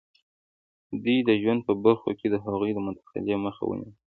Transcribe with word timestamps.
دوی 1.03 1.17
د 1.23 1.29
ژوند 1.41 1.61
په 1.67 1.73
برخو 1.83 2.09
کې 2.19 2.27
د 2.29 2.35
هغوی 2.45 2.71
د 2.73 2.79
مداخلې 2.87 3.35
مخه 3.45 3.63
ونیوله. 3.65 3.93